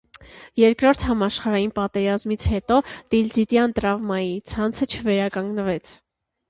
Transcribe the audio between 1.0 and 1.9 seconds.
համաշխարհային